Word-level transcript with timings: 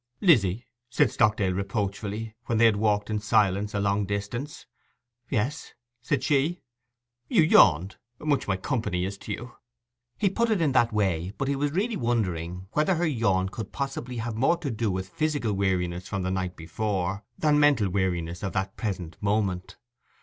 'Lizzy,' 0.19 0.65
said 0.89 1.11
Stockdale 1.11 1.53
reproachfully, 1.53 2.33
when 2.47 2.57
they 2.57 2.65
had 2.65 2.75
walked 2.77 3.11
in 3.11 3.19
silence 3.19 3.75
a 3.75 3.79
long 3.79 4.03
distance. 4.07 4.65
'Yes,' 5.29 5.75
said 6.01 6.23
she. 6.23 6.63
'You 7.27 7.43
yawned—much 7.43 8.47
my 8.47 8.57
company 8.57 9.05
is 9.05 9.19
to 9.19 9.31
you!' 9.31 9.51
He 10.17 10.27
put 10.31 10.49
it 10.49 10.59
in 10.59 10.71
that 10.71 10.91
way, 10.91 11.33
but 11.37 11.47
he 11.47 11.55
was 11.55 11.73
really 11.73 11.97
wondering 11.97 12.67
whether 12.71 12.95
her 12.95 13.05
yawn 13.05 13.49
could 13.49 13.71
possibly 13.71 14.17
have 14.17 14.33
more 14.35 14.57
to 14.57 14.71
do 14.71 14.89
with 14.89 15.07
physical 15.07 15.53
weariness 15.53 16.07
from 16.07 16.23
the 16.23 16.31
night 16.31 16.55
before 16.55 17.23
than 17.37 17.59
mental 17.59 17.87
weariness 17.87 18.41
of 18.41 18.53
that 18.53 18.75
present 18.75 19.17
moment. 19.21 19.77